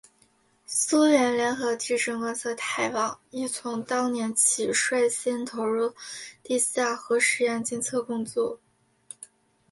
[0.65, 5.93] 苏联联合地震观测台网亦从当年起率先投入
[6.41, 8.59] 地下核试验监测工作。